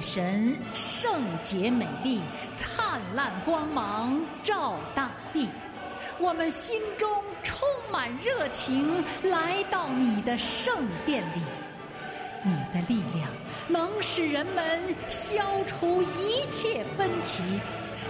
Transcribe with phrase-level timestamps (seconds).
[0.00, 2.20] 神圣洁美丽，
[2.54, 5.48] 灿烂光芒照大地。
[6.18, 7.08] 我们心中
[7.42, 11.40] 充满热情，来到你的圣殿里。
[12.42, 13.28] 你的力量
[13.66, 17.42] 能使人们消除一切分歧，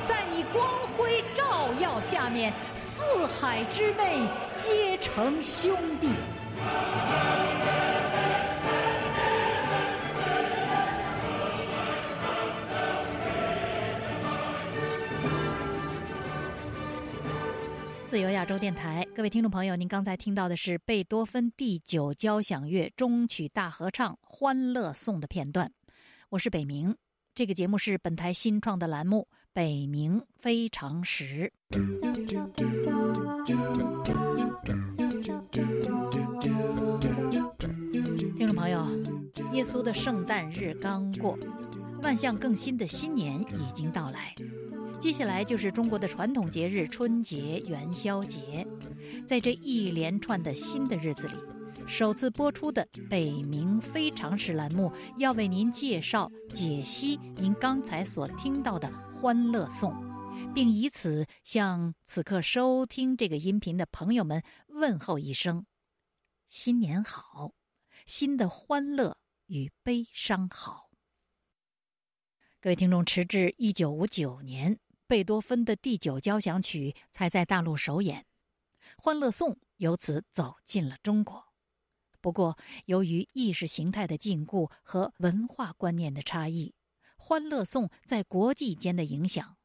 [0.09, 6.09] 在你光辉照耀下面，四海之内皆成兄弟。
[18.15, 25.69] 自由亚洲电台，各位听众朋友，您刚才听到的是贝多芬第九交响乐终曲大合唱《欢乐颂》的片段。
[26.29, 26.97] 我是北明，
[27.35, 31.53] 这个节目是本台新创的栏目《北明非常时》。
[38.39, 38.87] 听众朋友，
[39.55, 41.37] 耶稣的圣诞日刚过，
[42.01, 44.33] 万象更新的新年已经到来。
[45.01, 48.67] 接下来就是中国的传统节日春节元宵节，
[49.27, 51.35] 在这一连串的新的日子里，
[51.87, 58.89] 首次播出的《北冥非常史》栏目要为您介绍解析您刚才所听到的
[59.21, 59.93] 《欢乐颂》，
[60.55, 65.67] 并以此向此刻收听这个音频的朋友们问候一声：
[66.47, 67.53] 新年好，
[68.07, 70.89] 新的欢乐与悲伤好。
[72.63, 74.79] 各位听众，迟至一九五九年。
[75.15, 78.23] 贝多芬的第九交响曲才在大陆首演，
[78.97, 81.53] 《欢乐颂》由此走进了中国。
[82.21, 86.75] 不过，由于意识形态的禁锢和文化观念的差异，
[87.17, 89.57] 《欢乐颂》在国际间的影响，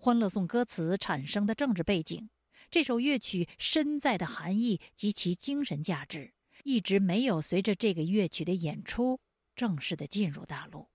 [0.02, 2.28] 《欢乐颂》歌词产生的政治背景，
[2.68, 6.34] 这首乐曲深在的含义及其精神价值，
[6.64, 9.20] 一直没有随着这个乐曲的演出
[9.54, 10.88] 正式的进入大陆。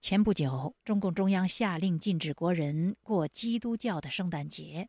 [0.00, 4.88] 前不久，中共中央下令禁止国人过基督教的圣诞节。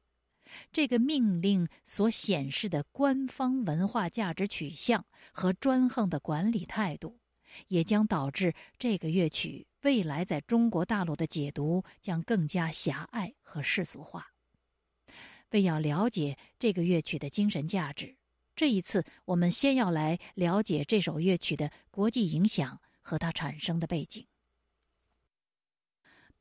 [0.71, 7.19] 这个命令所显示的官方文化价值取向和专横的管理态度，
[7.67, 14.25] 也将导致这个乐曲未来在中国大陆的解读将更加狭隘和世俗化。
[15.49, 18.15] 为要了解这个乐曲的精神价值，
[18.55, 24.25] 这一次我们先要来了解这首乐曲的国际影响和它产生的背景。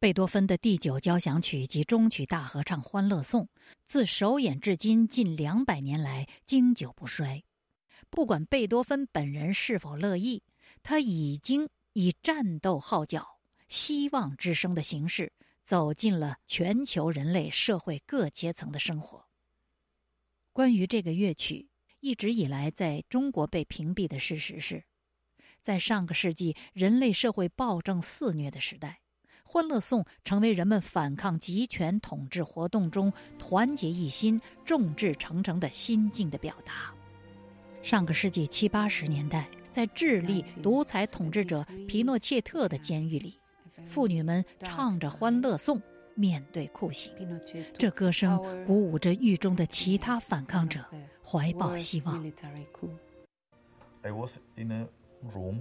[0.00, 3.44] 贝多芬的第九交响曲及终曲大合唱《欢乐颂》，
[3.84, 7.44] 自首演至今近两百年来经久不衰。
[8.08, 10.42] 不管贝多芬本人是否乐意，
[10.82, 19.26] 他已经以战斗号角、希望之声的形式走进了全球人类社会各阶层的生活。
[20.54, 21.68] 关于这个乐曲
[22.00, 24.82] 一直以来在中国被屏蔽的事实是，
[25.60, 28.88] 在上个世纪人类社会暴政肆虐的时代。
[29.52, 36.94] 《欢乐颂》成为人们反抗集权统治活动中团结一心、众志成城的心境的表达。
[37.82, 43.34] 上个世纪七八十年代，在智利独裁统治者皮诺切特的监狱里，
[43.88, 45.78] 妇女们唱着《欢乐颂》，
[46.14, 47.12] 面对酷刑。
[47.76, 50.84] 这歌声鼓舞着狱中的其他反抗者，
[51.24, 52.24] 怀抱希望。
[54.02, 54.86] I was in a
[55.34, 55.58] room.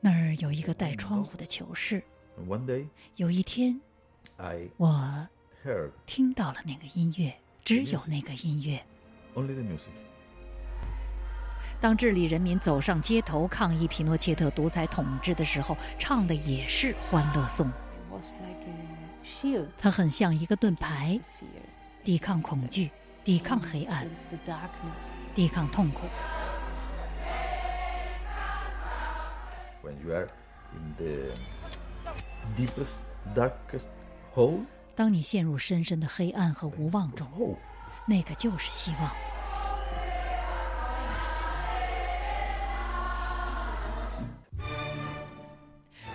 [0.00, 2.02] 那儿有一个带窗户的囚室。
[3.16, 3.80] 有一天，
[4.76, 5.28] 我
[6.06, 7.34] 听到了那个音乐，
[7.64, 8.82] 只有那个音乐。
[11.80, 17.70] 当智利人民走上街头抗议皮诺切特独裁统治的时候，唱的也是《欢乐颂》。
[19.78, 21.18] 它很像一个盾牌，
[22.02, 22.90] 抵抗恐惧，
[23.24, 24.08] 抵抗黑暗，
[25.34, 26.02] 抵抗痛苦。
[32.56, 33.00] Deepest,
[33.34, 33.86] darkest
[34.34, 34.64] hole。
[34.94, 37.56] 当你陷入深深的黑暗和无望中，
[38.06, 39.10] 那个就是希望。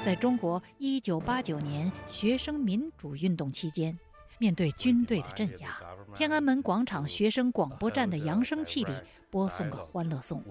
[0.04, 3.98] 在中国，一九八九年学生民主运动期间，
[4.38, 5.78] 面对军队的镇压，
[6.14, 8.94] 天安门广场学生广播站的扬声器里
[9.30, 10.44] 播送个《欢乐颂》。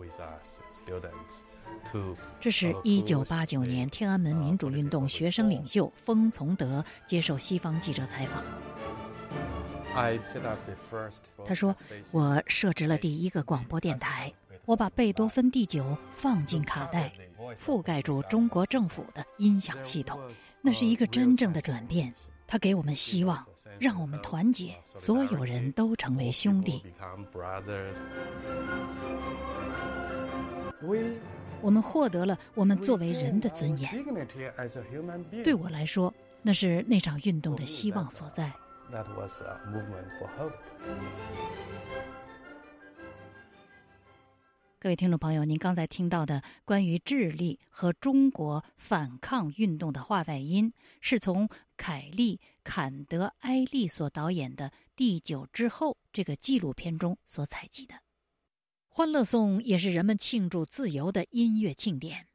[2.40, 8.42] 这是一九八九年天安门民主运动学生领袖封从德接受西方记者采访。
[11.46, 11.74] 他说
[12.10, 14.32] ：“我设置了第一个广播电台，
[14.64, 17.12] 我把贝多芬第九放进卡带，
[17.56, 20.20] 覆盖住中国政府的音响系统。
[20.60, 22.12] 那是一个真正的转变，
[22.46, 23.44] 他给我们希望，
[23.78, 26.82] 让我们团结，所有人都成为兄弟。”
[31.62, 33.90] 我们获得了我们作为人的尊严。
[35.42, 36.12] 对我来说，
[36.42, 38.52] 那是那场运动的希望所在。
[44.84, 50.70] 各位听众朋友，您刚才听到的关于智利和中国反抗运动的话外音，
[51.00, 57.94] 是从凯利·坎德埃利所导演的《第九之后》这个纪录片中所采集的。
[58.86, 62.28] 欢乐颂也是人们庆祝自由的音乐庆典。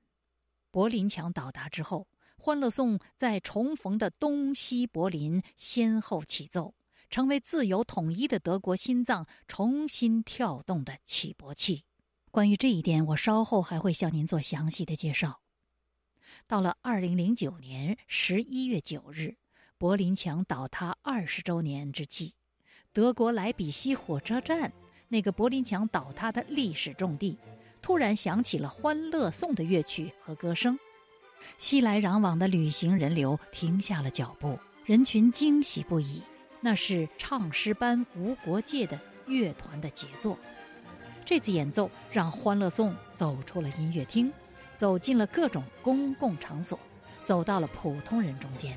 [0.72, 6.74] 柏林墙倒塌之后，欢乐颂在重逢的东西柏林先后起奏，
[7.12, 11.84] 成为自由统一的德国心脏重新跳动的起搏器。
[12.32, 15.42] 关于这一点，我稍后还会向您做详细的介绍。
[16.46, 19.36] 到了二零零九年十一月九日，
[19.80, 22.36] 柏林墙倒塌二十周年之际，
[22.94, 24.72] 德国莱比锡火车站
[25.08, 27.38] 那个柏林墙倒塌的历史重地，
[27.82, 30.78] 突然响起了《欢乐颂》的乐曲和歌声，
[31.58, 36.22] 熙来攘往的旅行人流停下了脚步，人群惊喜不已。
[36.62, 40.38] 那是唱诗班无国界的乐团的杰作。
[41.30, 44.34] 这次演奏让《欢乐颂》走出了音乐厅，
[44.76, 46.80] 走进了各种公共场所，
[47.24, 48.76] 走到了普通人中间。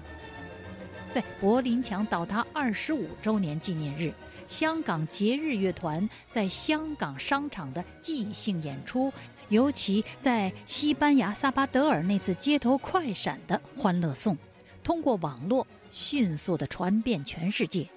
[1.11, 4.13] 在柏林墙倒塌二十五周年纪念日，
[4.47, 9.11] 香港节日乐团在香港商场的即兴演出，
[9.49, 14.37] 尤其在西班牙萨巴德尔那次街头快闪的《欢乐颂》，
[14.85, 17.89] 通过网络迅速地传遍全世界，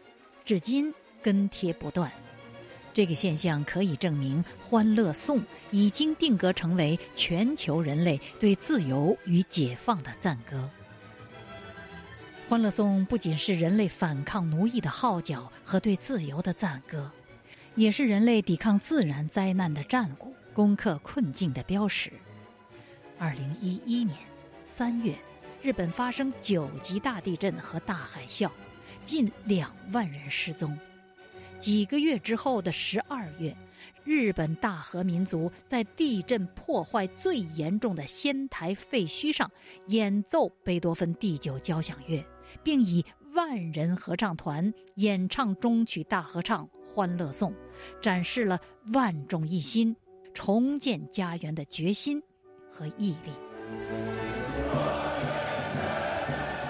[0.46, 2.10] 至今跟帖不断。
[2.96, 5.40] 这个现象可以证明，《欢乐颂》
[5.70, 10.70] 已经定格成为全球人类对自由与解放的赞歌。
[12.50, 17.12] 《欢乐颂》不仅是人类反抗奴役的号角和对自由的赞歌，
[17.76, 22.14] 也是人类抵抗自然灾难的战鼓、攻克困境的标识。
[23.20, 24.18] 二零一一年
[24.66, 25.18] 三月，
[25.62, 28.50] 日本发生九级大地震和大海啸，
[29.04, 30.80] 近两万人失踪。
[31.66, 33.52] 几个月之后的十二月，
[34.04, 39.50] 日本大和民族在地震破坏最严重的仙台废墟上
[39.88, 42.24] 演奏贝多芬第九交响乐，
[42.62, 43.04] 并以
[43.34, 46.64] 万人合唱团演唱终曲大合唱
[46.94, 47.52] 《欢乐颂》，
[48.00, 48.60] 展示了
[48.94, 49.96] 万众一心、
[50.36, 52.22] 重建家园的决心
[52.70, 53.32] 和毅力。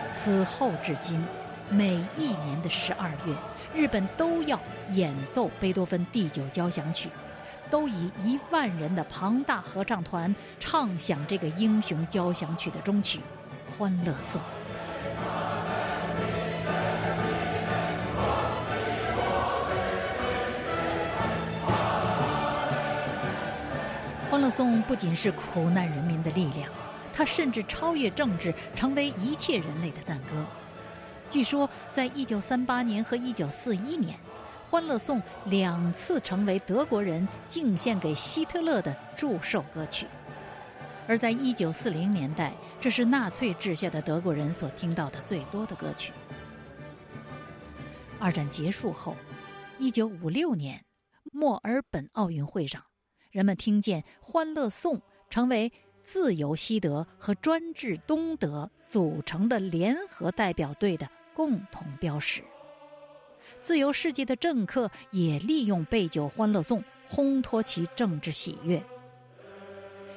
[0.10, 1.22] 此后至今，
[1.70, 3.36] 每一年的十二月。
[3.76, 4.58] 日本都要
[4.92, 7.10] 演奏贝多芬第九交响曲，
[7.70, 13.20] 都以一万人的庞大合唱团唱响这个英雄交响曲的终曲
[13.78, 14.42] 《欢乐颂》。
[24.32, 26.70] 《欢乐颂》不仅是苦难人民的力量，
[27.14, 30.46] 它甚至超越政治，成为一切人类的赞歌。
[31.30, 34.18] 据说，在一九三八年和一九四一年，
[34.70, 40.06] 《欢乐颂》两次成为德国人敬献给希特勒的祝寿歌曲；
[41.08, 46.14] 而在一九四零年代，这是纳粹治下的德国人所听到的最多的歌曲。
[48.20, 49.16] 二战结束后，
[49.78, 50.86] 一九五六年
[51.34, 52.82] 墨尔本奥运会上，
[53.32, 54.98] 人们听见《欢乐颂》
[55.30, 61.06] 成为自由西德和专制东德组成的联合代表队的。
[61.34, 62.42] 共同标识。
[63.62, 68.82] 自由世界的政客也利用备酒欢乐颂烘托其政治喜悦。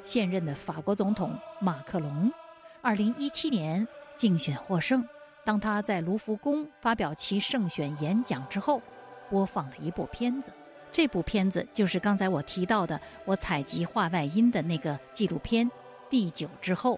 [0.05, 2.33] 现任的法国总统马克龙，
[2.81, 3.85] 二零一七年
[4.17, 5.05] 竞选获胜，
[5.45, 8.81] 当他在卢浮宫发表其胜选演讲之后，
[9.29, 10.53] 播放了一部片子。
[10.93, 15.69] 这部片子就是刚才我提到的我采集画外音的那个纪录片
[16.09, 16.95] 《第九之后》。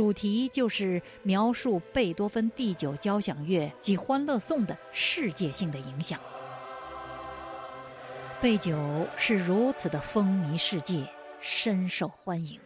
[0.00, 6.18] 主题就是描述贝多芬第九交响乐及《欢乐颂》的世界性的影响。
[8.40, 11.04] 贝九是如此的风靡世界，
[11.42, 12.58] 深受欢迎，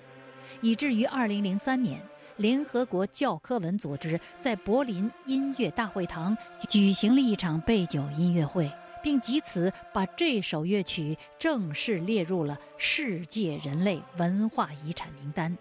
[0.61, 2.01] 以至于2003年，
[2.37, 6.39] 联合国教科文组织在柏林音乐大会堂
[6.69, 8.71] 举行了一场贝九音乐会，
[9.03, 15.59] 并藉此把这首乐曲正式列入了世界人类文化遗产名单。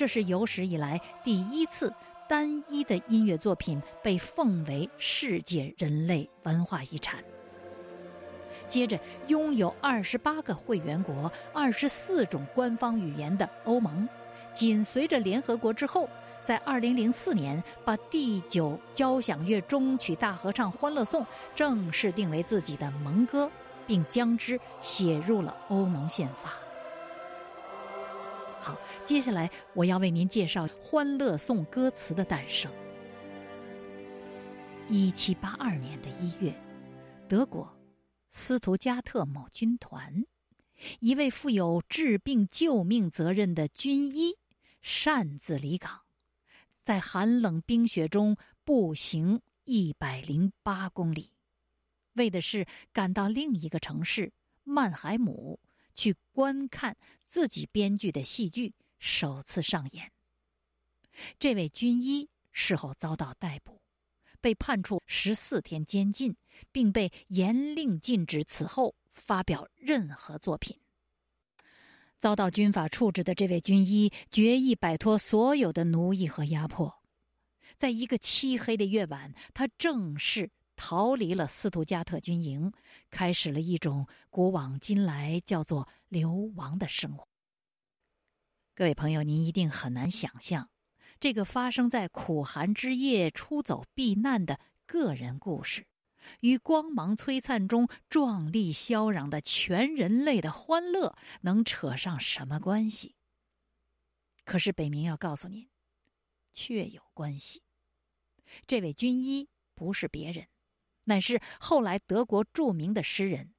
[0.00, 1.92] 这是有史以来第一次
[2.26, 7.22] 单一的音乐作品被奉为世界人类文化遗产。
[8.66, 14.08] 接着，拥有二十八个会员国、二十四种官方语言的欧盟，
[14.54, 16.08] 紧随着联合国之后，
[16.42, 21.22] 在二零零四年把第九交响乐终曲大合唱《欢乐颂》
[21.54, 23.50] 正式定为自己的盟歌，
[23.86, 26.54] 并将之写入了欧盟宪法。
[28.60, 32.70] 好，接下来我要为您介绍《欢乐颂》歌词的诞生。
[34.86, 36.54] 一七八二年的一月，
[37.26, 37.74] 德国
[38.28, 40.26] 斯图加特某军团
[40.98, 44.36] 一位负有治病救命责任的军医
[44.82, 46.02] 擅自离岗，
[46.82, 51.30] 在寒冷冰雪中步行一百零八公里，
[52.12, 54.30] 为的是赶到另一个城市
[54.64, 55.58] 曼海姆。
[55.94, 60.10] 去观看自己编剧的戏剧首次上演。
[61.38, 63.80] 这位军医事后遭到逮捕，
[64.40, 66.36] 被判处十四天监禁，
[66.72, 70.78] 并被严令禁止此后发表任何作品。
[72.18, 77.02] 遭到军法处置的这位军医决意摆脱所有的奴役和压迫，
[77.76, 80.50] 在一个漆黑的夜晚，他正式。
[80.80, 82.72] 逃离了斯图加特军营，
[83.10, 87.28] 开始了一种古往今来叫做流亡的生活。
[88.74, 90.70] 各位朋友，您一定很难想象，
[91.20, 95.86] 这个发生在苦寒之夜出走避难的个人故事，
[96.40, 103.14] 与光芒璀璨中壮丽霄嚷的全人类的欢乐能扯上什么关系？
[104.46, 105.68] 可是北明要告诉您，
[106.54, 107.62] 确有关系。
[108.66, 110.48] 这位军医不是别人。
[111.04, 113.52] 乃是后来德国著名的诗人、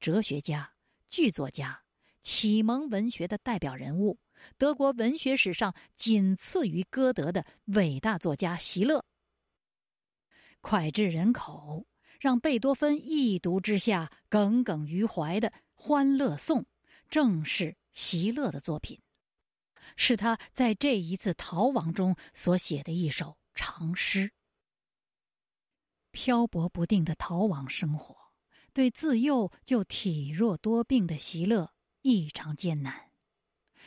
[0.00, 0.74] 哲学家、
[1.06, 1.82] 剧作家、
[2.20, 4.18] 启蒙文学的代表人物，
[4.56, 9.04] 德国文学史上仅次于歌德的伟大作家席勒。
[10.60, 11.86] 脍炙人口，
[12.20, 16.62] 让贝多芬一读之下耿耿于怀的《欢乐颂》，
[17.08, 19.00] 正是席勒的作品，
[19.96, 24.32] 是他在这一次逃亡中所写的一首长诗。
[26.20, 28.32] 漂泊不定的逃亡生活，
[28.72, 31.72] 对自幼就体弱多病的席勒
[32.02, 33.12] 异常艰难，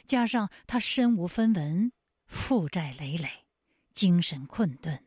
[0.06, 1.92] 加上他身无分文，
[2.28, 3.30] 负债累累，
[3.94, 5.04] 精神困顿，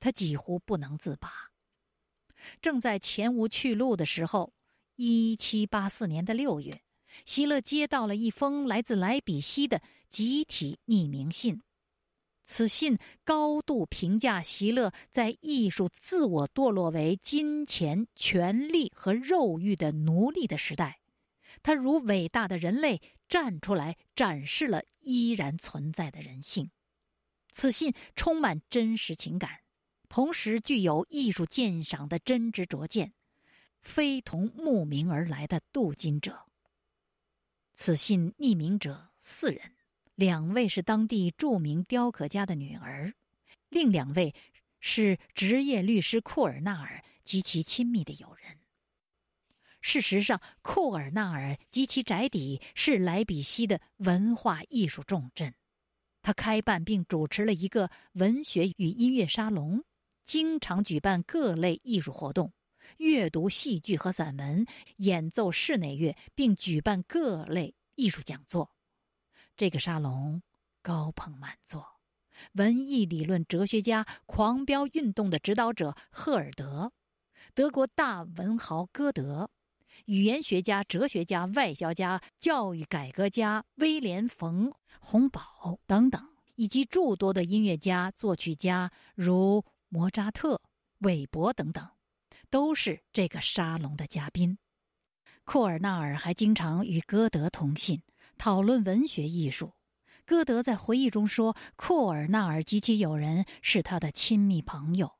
[0.00, 1.30] 他几乎不能自拔。
[2.62, 4.54] 正在前无去路的时候，
[4.96, 6.82] 一七八四年的六月，
[7.26, 11.60] 席勒接到了一封来自莱比锡的集体匿名信。
[12.44, 21.00] 此信高度评价席勒在艺术自我堕落为金钱、权力和肉欲的奴隶的时代，
[21.62, 26.70] 他如伟大的人类站出来，展示了依然存在的人性。
[27.50, 29.60] 此信充满真实情感，
[30.08, 33.14] 同时具有艺术鉴赏的真知灼见，
[33.80, 36.46] 非同慕名而来的镀金者。
[37.72, 39.73] 此信匿名者四人。
[40.14, 43.14] 两位是当地著名雕刻家的女儿，
[43.68, 44.34] 另两位
[44.80, 48.58] 是职业律师库尔纳尔及其亲密的友人。
[49.80, 55.52] 事实上，库尔纳尔及其宅邸是莱比锡的文化艺术重镇，
[56.22, 59.84] 他开办并主持了一个文学与音乐沙龙，
[60.24, 62.52] 经常举办各类艺术活动，
[62.96, 64.64] 阅读戏剧和散文，
[64.96, 68.73] 演奏室内乐，并举办各类艺术讲座。
[69.56, 70.42] 这个沙龙
[70.82, 72.00] 高朋满座，
[72.54, 76.92] 文艺理论哲学家、狂飙运动的指导者赫尔德，
[77.54, 79.48] 德国大文豪歌德，
[80.06, 90.60] 语言学家、哲学家、外交家、教育改革家威廉·冯·洪堡等等，以及诸多的音乐家、作曲家如莫扎特、
[90.98, 91.88] 韦伯等等，
[92.50, 94.58] 都是这个沙龙的嘉宾。
[95.44, 98.02] 库尔纳尔还经常与歌德通信。
[98.38, 99.72] 讨论文学艺术，
[100.24, 105.12] 歌德在回忆中说：“库尔纳尔及其友人是他的亲密朋友，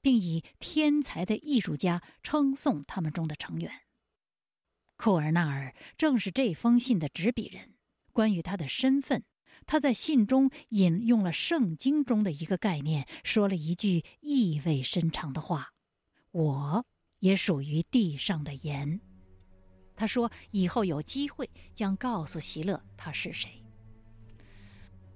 [0.00, 3.70] 并以天才的艺术家称颂他们中的成员。”
[4.96, 7.74] 库尔纳尔正是这封信的执笔人。
[8.12, 9.24] 关于他的身份，
[9.66, 15.72] 他在信中引用了圣经中的一个概念，说了一句意味深长的话
[16.30, 16.86] ：“我
[17.20, 19.00] 也属于地上的盐。”
[19.94, 23.50] 他说：“以后有机会将告诉席勒他是谁。”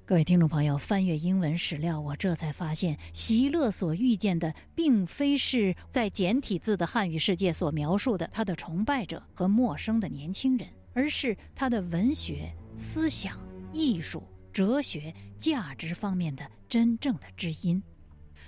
[0.07, 13.37] 各位听众朋友，翻阅英文史料，我这才发现，席勒所遇见的，并非是在简体字的汉语世界所描述的他的崇拜者和陌生的年轻人，而是他的文学、思想、
[13.73, 17.83] 艺术、哲学、价值方面的真正的知音。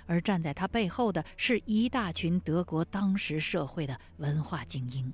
[0.05, 5.11] 而站在他背后的是一大群德国当时社会的文化精英。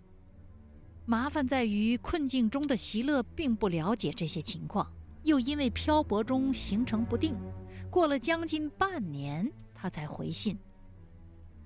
[1.07, 7.35] 麻烦在于，困境中的席勒并不了解这些情况，又因为漂泊中行程不定，
[7.91, 10.57] 过了将近半年，他才回信。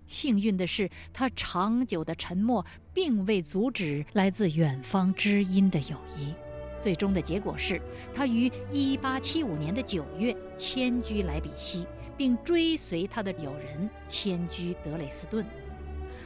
[0.07, 6.33] 幸运的是，他长久的沉默并未阻止来自远方知音的友谊。
[6.81, 7.81] 最终的结果是，
[8.13, 11.85] 他于1875年的9月迁居莱比锡，
[12.17, 15.45] 并追随他的友人迁居德累斯顿。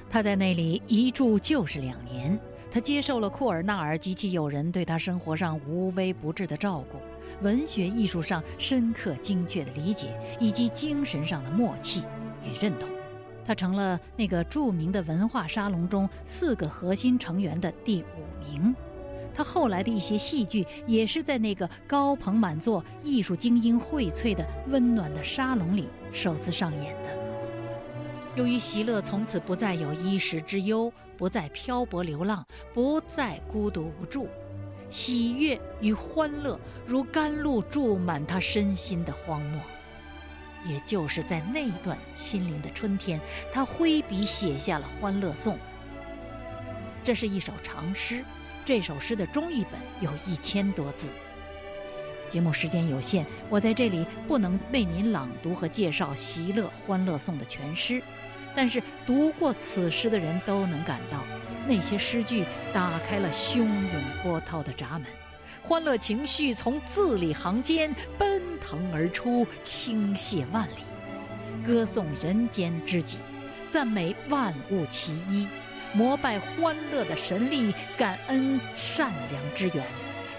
[0.09, 2.39] 他在那里一住就是两年。
[2.73, 6.97] 他接受了库尔纳尔及其友人对他生活上无微不至的照顾，
[7.43, 12.01] 文学艺术上深刻精确的理解，以及精神上的默契
[12.43, 12.89] 与认同。
[13.45, 18.75] 他成了那个著名的文化沙龙中四个核心成员的第五名。
[19.35, 27.09] 他后来的一些戏剧也是在那个高朋满座、艺术精英荟萃的温暖的沙龙里首次上演的。
[28.35, 34.27] 由于席勒从此不再有衣食之忧，不再漂泊流浪，不再孤独无助，
[34.89, 39.61] 喜悦与欢乐如甘露注满他身心的荒漠。
[40.65, 43.19] 也就是在那段心灵的春天，
[43.51, 45.55] 他挥笔写下了《欢乐颂》。
[47.03, 48.23] 这是一首长诗，
[48.63, 51.09] 这首诗的中译本有一千多字。
[52.29, 58.01] 节目时间有限，我在这里不能为您朗读和介绍席勒《欢乐颂》的全诗，
[58.55, 61.23] 但是读过此诗的人都能感到，
[61.67, 65.03] 那些诗句打开了汹涌波涛的闸门。
[65.61, 73.17] 欢乐情绪从字里行间奔腾而出，倾泻万里，歌颂人间知己，
[73.69, 75.47] 赞美万物其一，
[75.93, 79.85] 膜拜欢乐的神力，感恩善良之源，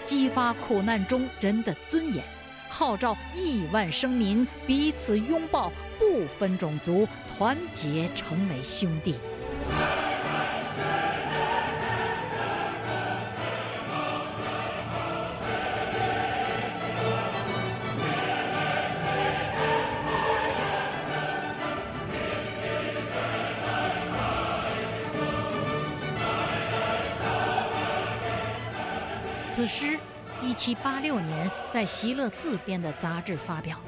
[0.03, 2.23] 激发苦难中人的尊严，
[2.69, 9.15] 号召亿万生民彼此拥抱，不分种族，团结成为兄弟。
[29.49, 29.97] 此时。
[30.45, 33.79] 一七八六年在席勒自编的杂志发表。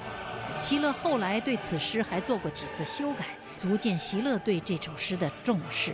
[0.60, 3.26] 席勒后来对此诗还做过几次修改，
[3.60, 5.94] 足见席勒对这首诗的重视。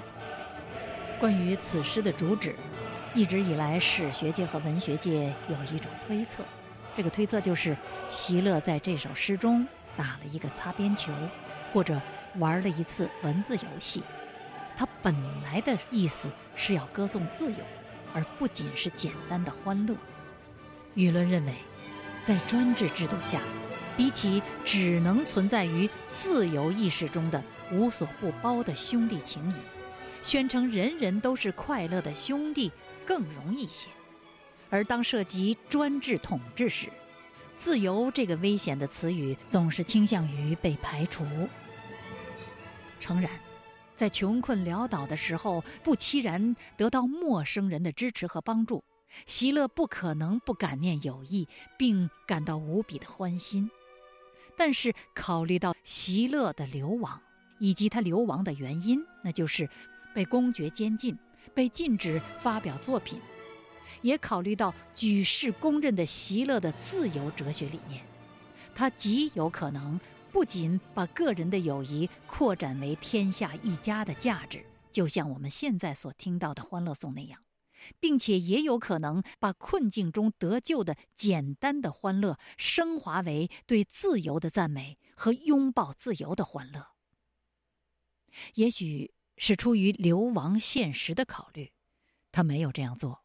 [1.20, 2.56] 关于此诗的主旨，
[3.14, 6.42] 一直以来史学界和文学界有一种推测，
[6.96, 7.76] 这个推测就是
[8.08, 11.12] 席勒在这首诗中打了一个擦边球，
[11.74, 12.00] 或者
[12.36, 14.02] 玩了一次文字游戏。
[14.78, 17.58] 他本来的意思是要歌颂自由，
[18.14, 19.94] 而不仅是简单的欢乐。
[20.96, 21.54] 舆论认为，
[22.24, 23.42] 在专制制度下，
[23.98, 29.56] 比起只能存在于自由意识中的无所不包的兄弟情谊，
[30.22, 32.72] 宣称人人都是快乐的兄弟
[33.06, 33.90] 更容易些。
[34.70, 36.90] 而当涉及专制统治时，
[37.56, 41.26] 自由这个危险的词语总是倾向于被排除。
[43.00, 43.30] 诚然。
[43.96, 48.84] 在穷困潦倒的时候，不期然得到陌生人的支持和帮助，
[49.26, 51.48] 席勒不可能不感念友谊，
[51.78, 53.70] 并感到无比的欢心。
[54.56, 57.22] 但是，考虑到席勒的流亡
[57.60, 59.70] 以及他流亡的原因，那就是
[60.14, 61.18] 被公爵监禁、
[61.54, 63.20] 被禁止发表作品，
[64.02, 68.04] 也考虑到举世公认的席勒的自由哲学理念，
[68.76, 70.00] 他极有可能。
[70.32, 77.40] 不仅把个人的友谊扩展为天下一家的价值，就像我们现在所听到的《欢乐颂》那样，
[78.00, 86.90] 并且也有可能把困境中得救的简单的欢乐升华为对自由的赞美和拥抱自由的欢乐。
[88.56, 91.72] 也许是出于流亡现实的考虑，
[92.32, 93.24] 他没有这样做。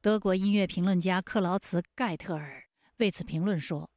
[0.00, 3.90] 德国音乐评论家克劳茨·盖特尔为此评论说：“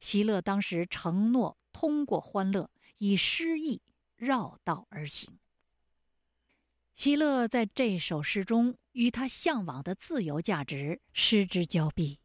[0.00, 3.82] 席勒当时承诺。”通过欢乐，以诗意
[4.14, 5.40] 绕道而行。
[6.94, 12.20] 席勒在这首诗中与他向往的自由价值失之交臂。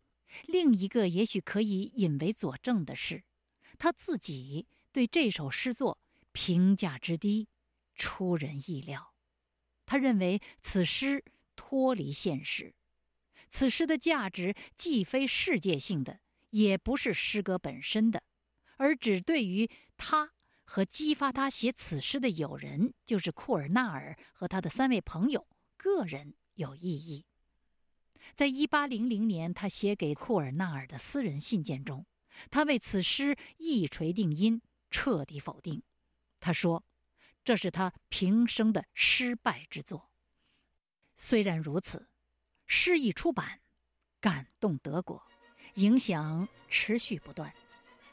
[0.45, 3.23] 另一个也许可以引为佐证的是，
[3.79, 5.99] 他自己对这首诗作
[6.31, 7.47] 评价之低，
[7.95, 9.15] 出人意料。
[9.87, 12.75] 他认为此诗脱离现实，
[13.49, 16.19] 此诗的价值既非世界性的，
[16.51, 18.21] 也不是诗歌本身的。
[18.77, 20.31] 而只对于他
[20.69, 27.25] 和激发他写此诗的友人，就是库尔纳尔和他的三位朋友个人有意义。
[28.35, 32.05] 在一八零零年，他写给库尔纳尔的私人信件中，
[32.51, 35.81] 他为此诗一锤定音，彻底否定。
[36.39, 36.85] 他说
[37.43, 40.11] ：“这是他平生的失败之作。”
[41.17, 42.09] 虽然如此，
[42.67, 43.59] 诗一出版，
[44.21, 45.19] 感动德国，
[45.73, 47.51] 影响持续不断。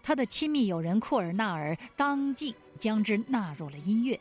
[0.07, 4.21] 他的亲密友人库尔纳尔当即将之纳入了音乐。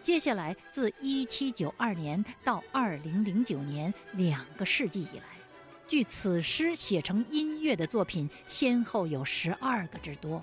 [0.00, 5.38] 接下来，自1792年到2009年两个世纪以来，
[5.86, 10.42] 据此诗写成音乐的作品先后有十二个之多，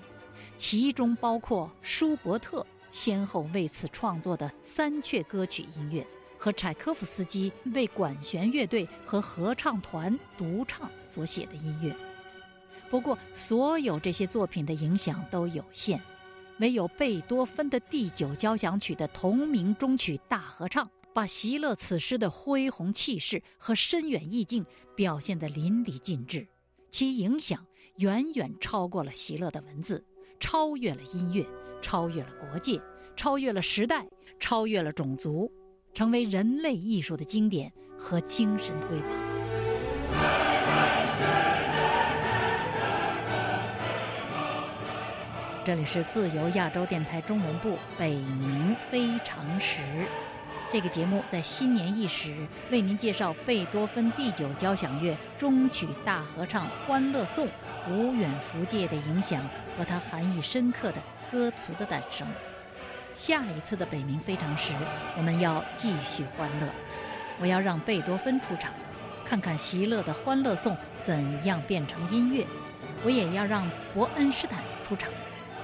[0.56, 6.06] 其中包括舒伯特先后为此创作的三阙歌曲音乐
[6.38, 11.94] 和柴可夫斯基为管弦乐队和合唱团独唱所写的音乐。
[12.90, 16.00] 不过，所有这些作品的影响都有限，
[16.58, 24.64] 唯有贝多芬的第九交响曲的同名中曲大合唱，把席勒此诗的恢宏气势和深远意境
[24.96, 26.46] 表现得淋漓尽致，
[26.90, 27.64] 其影响
[27.96, 30.02] 远远超过了席勒的文字，
[30.40, 31.46] 超越了音乐，
[31.82, 32.80] 超越了国界，
[33.14, 34.06] 超越了时代，
[34.40, 35.52] 超越了种族，
[35.92, 39.27] 成为人类艺术的经典和精神瑰宝。
[45.68, 49.82] 这里是自由亚洲电台中文部北冥非常时，
[50.72, 52.34] 这个节目在新年伊始
[52.70, 57.46] 为您介绍贝多芬第九交响乐中曲大合唱《欢乐颂》
[57.86, 60.96] 无远弗届的影响和它含义深刻的
[61.30, 62.26] 歌词的诞生。
[63.14, 64.72] 下一次的北冥非常时，
[65.18, 66.66] 我们要继续欢乐，
[67.38, 68.72] 我要让贝多芬出场，
[69.22, 72.46] 看看席勒的《欢乐颂》怎样变成音乐；
[73.04, 75.10] 我也要让伯恩斯坦出场。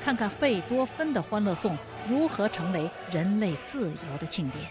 [0.04, 1.74] 看看贝多芬的《欢乐颂》
[2.06, 4.66] 如何成为人类自由的庆典。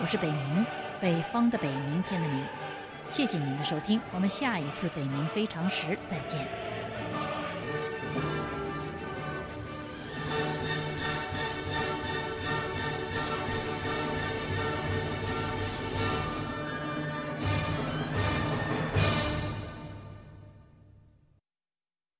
[0.00, 0.66] 我是北明，
[1.00, 2.44] 北方的北，明天的明。
[3.12, 6.48] 谢谢您的收听，我们下一次北冥非常时再见。